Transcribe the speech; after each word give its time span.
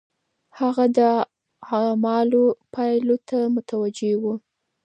هغه 0.59 0.85
د 0.97 0.99
اعمالو 1.77 2.43
پايلو 2.73 3.15
ته 3.29 3.37
متوجه 3.55 4.11
و. 4.21 4.23